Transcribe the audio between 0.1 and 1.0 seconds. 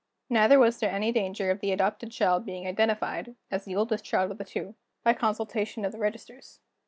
Neither was there